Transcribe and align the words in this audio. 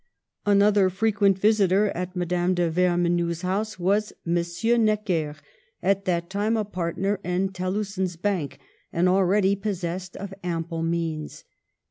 Another 0.47 0.89
frequent 0.89 1.37
visitor 1.37 1.89
at 1.89 2.15
Madame 2.15 2.55
de 2.55 2.71
Ver 2.71 2.97
menoux's 2.97 3.43
house 3.43 3.77
was 3.77 4.11
M. 4.25 4.43
Necker, 4.83 5.35
at 5.83 6.05
that 6.05 6.27
time 6.27 6.57
a 6.57 6.65
partner 6.65 7.19
in 7.23 7.49
Thellusson's 7.49 8.15
bank, 8.15 8.57
and 8.91 9.07
already 9.07 9.55
pos 9.55 9.81
sessed 9.81 10.15
of 10.15 10.33
ample 10.43 10.81
means. 10.81 11.43